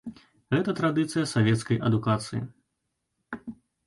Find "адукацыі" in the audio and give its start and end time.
1.89-2.39